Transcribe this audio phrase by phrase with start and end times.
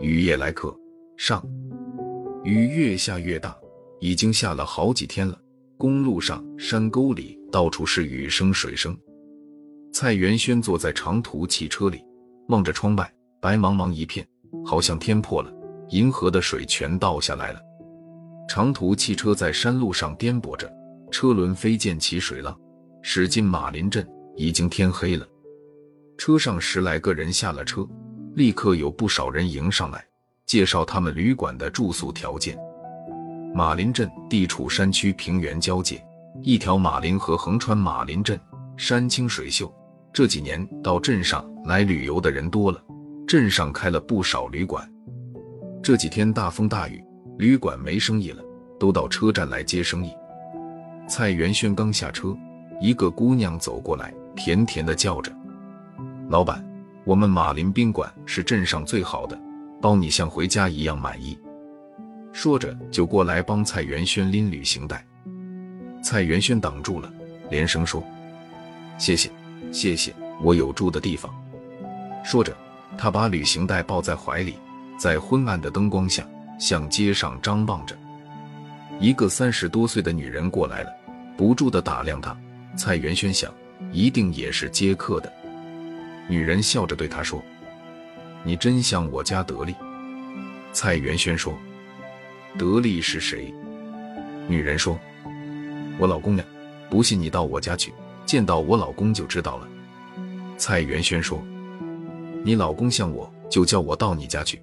[0.00, 0.76] 雨夜来客
[1.16, 1.44] 上，
[2.44, 3.56] 雨越下越大，
[4.00, 5.38] 已经下了好几天了。
[5.76, 8.96] 公路上、山沟里，到处是雨声、水声。
[9.92, 12.04] 蔡元轩坐在长途汽车里，
[12.48, 14.26] 望着窗外，白茫茫一片，
[14.64, 15.52] 好像天破了，
[15.88, 17.60] 银河的水全倒下来了。
[18.48, 20.72] 长途汽车在山路上颠簸着，
[21.10, 22.56] 车轮飞溅起水浪。
[23.02, 24.06] 驶进马林镇，
[24.36, 25.26] 已经天黑了。
[26.18, 27.86] 车上十来个人下了车，
[28.34, 30.04] 立刻有不少人迎上来，
[30.46, 32.56] 介绍他们旅馆的住宿条件。
[33.54, 36.02] 马林镇地处山区平原交界，
[36.42, 38.38] 一条马林河横穿马林镇，
[38.76, 39.72] 山清水秀。
[40.12, 42.82] 这几年到镇上来旅游的人多了，
[43.26, 44.88] 镇上开了不少旅馆。
[45.82, 47.02] 这几天大风大雨，
[47.38, 48.42] 旅馆没生意了，
[48.78, 50.12] 都到车站来接生意。
[51.08, 52.36] 蔡元轩刚下车。
[52.80, 55.32] 一个姑娘走过来，甜甜的叫着
[56.32, 56.64] ：“老板，
[57.04, 59.38] 我们马林宾馆是镇上最好的，
[59.82, 61.38] 包你像回家一样满意。”
[62.32, 65.06] 说着就过来帮蔡元轩拎旅行袋。
[66.02, 67.12] 蔡元轩挡住了，
[67.50, 68.02] 连声说
[68.96, 69.30] ：“谢谢，
[69.70, 71.30] 谢谢，我有住的地方。”
[72.24, 72.56] 说着，
[72.96, 74.54] 他把旅行袋抱在怀里，
[74.96, 76.26] 在昏暗的灯光下
[76.58, 77.94] 向街上张望着。
[78.98, 80.90] 一个三十多岁的女人过来了，
[81.36, 82.34] 不住的打量他。
[82.74, 83.52] 蔡元轩想，
[83.92, 85.30] 一定也是接客的。
[86.28, 87.42] 女人笑着对他说
[88.44, 89.74] ：“你真像我家得力。”
[90.72, 91.56] 蔡元轩说
[92.58, 93.52] ：“得力是谁？”
[94.48, 94.98] 女人说
[95.98, 96.44] ：“我老公呀，
[96.88, 97.92] 不信你到我家去，
[98.24, 99.68] 见到我老公就知道了。”
[100.56, 101.42] 蔡元轩说
[102.44, 104.62] ：“你老公像我，就叫我到你家去。”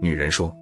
[0.00, 0.54] 女人说：“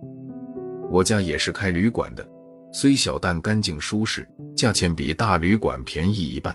[0.91, 2.29] 我家也是开旅馆的。”
[2.71, 6.55] 虽小，但干净舒适，价钱比大旅馆便宜一半。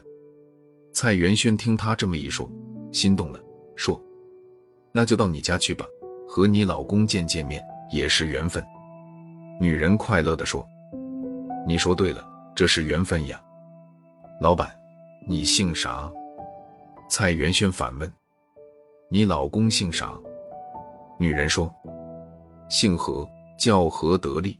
[0.94, 2.48] 蔡元轩听他这么一说，
[2.92, 3.43] 心动了，
[3.76, 4.00] 说
[4.92, 5.86] ：“那就到你家去吧，
[6.28, 8.64] 和你老公见见面也是缘分。”
[9.60, 10.68] 女人快乐地说
[11.68, 12.26] ：“你说对了，
[12.56, 13.42] 这是缘分呀。”
[14.42, 14.70] 老板，
[15.28, 16.12] 你姓啥？
[17.10, 18.12] 蔡元轩反问
[19.10, 20.14] ：“你老公姓啥？”
[21.20, 21.74] 女人说
[22.68, 24.60] ：“姓何，叫何德利。”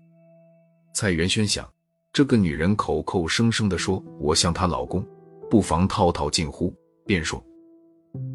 [0.94, 1.68] 蔡元轩想，
[2.14, 5.04] 这个女人口口声声地说我像她老公，
[5.50, 6.72] 不妨套套近乎，
[7.06, 7.44] 便说：“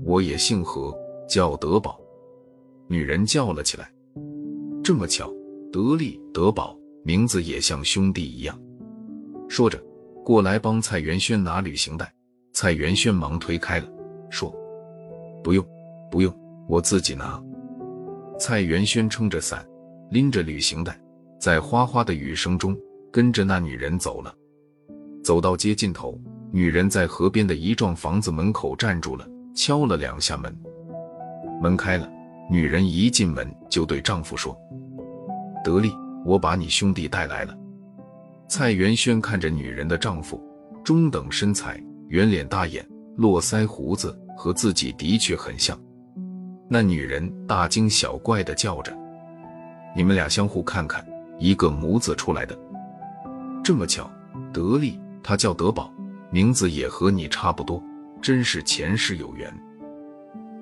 [0.04, 0.96] 我也姓何，
[1.28, 2.00] 叫德宝。”
[2.88, 3.92] 女人叫了起来
[4.82, 5.32] ：“这么巧，
[5.72, 8.58] 德利、德宝，名字也像兄弟一样。”
[9.48, 9.78] 说着，
[10.24, 12.12] 过来帮蔡元轩拿旅行袋。
[12.52, 13.86] 蔡元轩忙推开了，
[14.30, 14.52] 说
[15.44, 15.64] ：“不用，
[16.10, 16.34] 不用，
[16.68, 17.42] 我自己拿。”
[18.40, 19.66] 蔡元轩撑着伞，
[20.10, 20.98] 拎着旅行袋。
[21.38, 22.76] 在哗哗的雨声中，
[23.12, 24.34] 跟着那女人走了。
[25.22, 26.18] 走到街尽头，
[26.50, 29.28] 女人在河边的一幢房子门口站住了，
[29.58, 30.56] 敲了两下门。
[31.60, 32.08] 门开了，
[32.48, 34.56] 女人一进门就对丈夫说
[35.64, 35.90] ：“得力，
[36.24, 37.52] 我把你兄弟带来了。”
[38.48, 40.40] 蔡元轩看着女人的丈夫，
[40.84, 45.76] 中等身材，圆脸大眼，络腮胡子，和自己的确很像。
[46.68, 48.96] 那女人大惊小怪的叫着
[49.96, 51.04] ：“你们俩相互看看。”
[51.40, 52.56] 一个母子出来的，
[53.62, 54.10] 这么巧，
[54.52, 55.92] 德利他叫德宝，
[56.30, 57.80] 名字也和你差不多，
[58.20, 59.52] 真是前世有缘。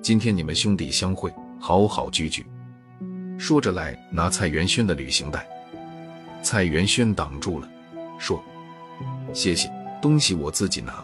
[0.01, 2.45] 今天你们兄弟相会，好好聚聚。
[3.37, 5.45] 说着来拿蔡元轩的旅行袋，
[6.41, 7.69] 蔡元轩挡住了，
[8.17, 8.43] 说
[9.33, 9.69] ：“谢谢，
[10.01, 11.03] 东西我自己拿。”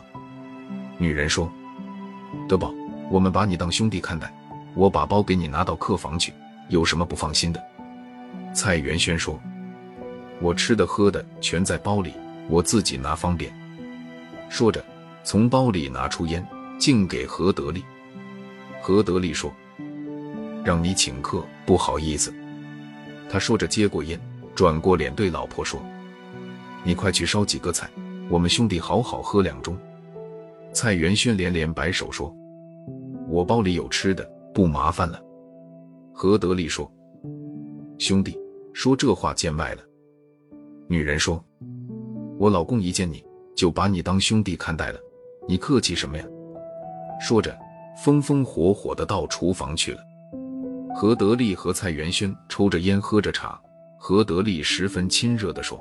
[0.98, 1.52] 女人说
[2.48, 2.74] ：“德宝，
[3.10, 4.34] 我们把你当兄弟看待，
[4.76, 6.34] 我把包给你拿到客房去，
[6.70, 7.62] 有什么不放心的？”
[8.54, 9.40] 蔡元轩说。
[10.42, 12.12] 我吃的喝的全在包里，
[12.50, 13.54] 我自己拿方便。
[14.50, 14.84] 说着，
[15.24, 16.46] 从包里拿出烟，
[16.78, 17.84] 敬给何德利。
[18.82, 19.52] 何德利说
[20.64, 22.34] ：“让你请客，不好意思。”
[23.30, 24.20] 他说着接过烟，
[24.54, 25.82] 转过脸对老婆说
[26.84, 27.90] ：“你快去烧几个菜，
[28.30, 29.76] 我们兄弟好好喝两盅。”
[30.74, 32.36] 蔡元轩连连摆手说
[33.30, 35.22] ：“我包里有吃的，不麻烦了。”
[36.14, 36.92] 何德利说
[37.98, 38.38] ：“兄弟，
[38.74, 39.82] 说这话见外了。”
[40.90, 41.44] 女人说
[42.38, 43.24] ：“我老公一见你
[43.56, 45.00] 就把你当兄弟看待了，
[45.48, 46.26] 你客气什么呀？”
[47.22, 47.58] 说着，
[48.04, 50.00] 风风火火的到厨房去了。
[50.96, 53.60] 何德利和蔡元轩抽着烟，喝着茶。
[53.98, 55.80] 何德利十分亲热的说：“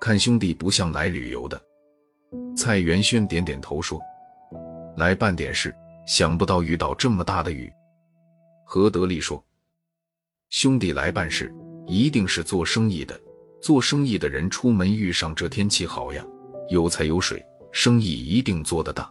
[0.00, 1.60] 看兄弟不像来旅游的。”
[2.56, 4.00] 蔡元轩点点头说
[4.96, 5.74] ：“来办点事，
[6.06, 7.72] 想不到遇到这么大的雨。”
[8.66, 9.42] 何德利说
[10.50, 11.54] ：“兄弟来办事，
[11.86, 13.18] 一定是做生意的。”
[13.62, 16.24] 做生意的人出门遇上这天气好呀，
[16.70, 19.10] 有财有水，生意一定做得大。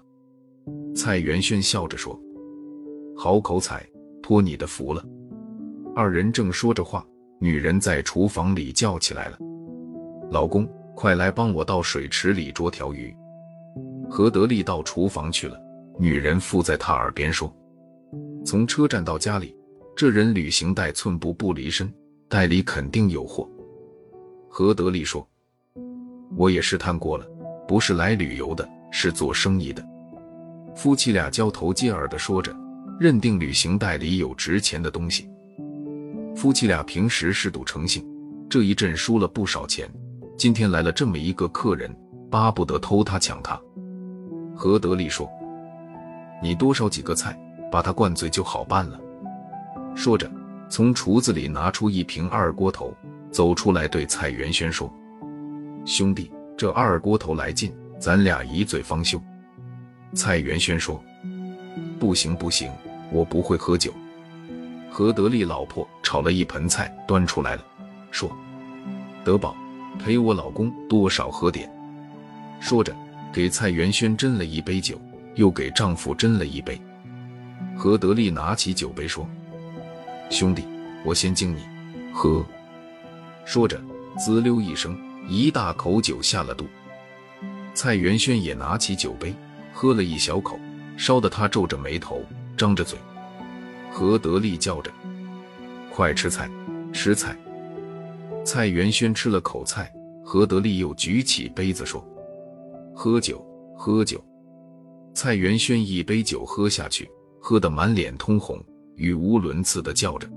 [0.95, 2.19] 蔡元轩笑着说
[3.15, 3.87] ：“好口彩，
[4.21, 5.03] 托你的福了。”
[5.95, 7.05] 二人正说着话，
[7.39, 9.37] 女人在厨房里叫起来了
[10.31, 13.15] ：“老公，快来帮我到水池里捉条鱼。”
[14.09, 15.59] 何德利到厨房去了，
[15.97, 17.53] 女人附在他耳边说
[18.45, 19.55] ：“从车站到家里，
[19.95, 21.91] 这人旅行袋寸步不离身，
[22.27, 23.49] 袋里肯定有货。”
[24.49, 25.27] 何德利说
[26.35, 27.25] ：“我也试探过了，
[27.69, 29.85] 不是来旅游的，是做生意的。”
[30.75, 32.51] 夫妻俩交头接耳的说着，
[32.99, 35.29] 认定旅行袋里有值钱的东西。
[36.35, 38.03] 夫妻俩平时嗜赌成性，
[38.49, 39.87] 这一阵输了不少钱。
[40.35, 41.95] 今天来了这么一个客人，
[42.31, 43.59] 巴不得偷他抢他。
[44.55, 45.29] 何德利说
[46.41, 47.39] ：“你多烧几个菜，
[47.71, 48.99] 把他灌醉就好办了。”
[49.93, 50.27] 说着，
[50.69, 52.91] 从厨子里拿出一瓶二锅头，
[53.29, 54.91] 走出来对蔡元轩说
[55.85, 59.17] ：“兄弟，这二锅头来劲，咱俩一醉方休。”
[60.13, 61.01] 蔡元轩说
[61.97, 62.69] ：“不行不行，
[63.13, 63.93] 我不会喝酒。”
[64.91, 67.63] 何德利老婆炒了一盆菜端出来了，
[68.11, 68.29] 说
[69.23, 69.55] ：“德宝，
[69.97, 71.71] 陪我老公多少喝点。”
[72.59, 72.93] 说着，
[73.31, 74.99] 给蔡元轩斟了一杯酒，
[75.35, 76.77] 又给丈夫斟了一杯。
[77.77, 79.25] 何德利拿起酒杯说
[80.29, 80.65] ：“兄弟，
[81.05, 81.61] 我先敬你，
[82.13, 82.45] 喝。”
[83.47, 83.81] 说着，
[84.17, 86.65] 滋溜一声，一大口酒下了肚。
[87.75, 89.33] 蔡元轩也拿起酒杯，
[89.71, 90.59] 喝了一小口，
[90.97, 92.25] 烧得他皱着眉头，
[92.57, 92.97] 张着嘴。
[93.91, 94.91] 何德利叫着
[95.93, 96.49] ：“快吃菜，
[96.91, 97.37] 吃菜！”
[98.43, 99.91] 蔡元轩吃了口菜，
[100.25, 102.03] 何德利又举起杯子说
[102.95, 103.45] ：“喝酒，
[103.77, 104.19] 喝酒！”
[105.13, 107.09] 蔡元轩一杯酒喝下去，
[107.39, 108.59] 喝得满脸通红，
[108.95, 110.27] 语无伦次的叫着：“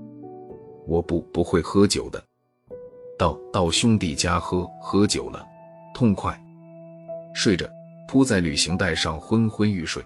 [0.87, 2.23] 我不不会喝酒的，
[3.23, 5.47] 到到兄弟家喝喝酒了，
[5.93, 6.37] 痛快！”
[7.33, 7.65] 睡着，
[8.05, 10.03] 铺在旅行袋上昏昏欲睡。